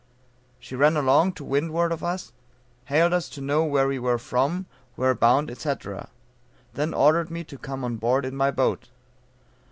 She 0.59 0.75
ran 0.75 0.97
along 0.97 1.33
to 1.33 1.43
windward 1.43 1.91
of 1.91 2.03
us, 2.03 2.33
hailed 2.85 3.13
us 3.13 3.29
to 3.29 3.39
know 3.39 3.63
where 3.65 3.87
we 3.87 3.99
were 3.99 4.17
from, 4.17 4.65
where 4.95 5.13
bound, 5.13 5.55
&c. 5.55 5.73
then 6.73 6.91
ordered 6.91 7.29
me 7.29 7.43
to 7.43 7.57
come 7.59 7.83
on 7.83 7.97
board 7.97 8.25
in 8.25 8.35
my 8.35 8.49
boat. 8.49 8.89